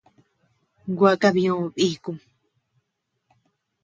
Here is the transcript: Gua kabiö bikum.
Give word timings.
Gua 0.97 1.11
kabiö 1.21 1.55
bikum. 1.75 2.17